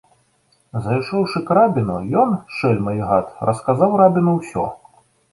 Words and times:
Зайшоўшы 0.83 1.41
к 1.49 1.57
рабіну, 1.57 1.97
ён, 2.21 2.31
шэльма 2.59 2.93
і 3.01 3.03
гад, 3.09 3.27
расказаў 3.49 3.91
рабіну 4.03 4.33
ўсё. 4.39 4.65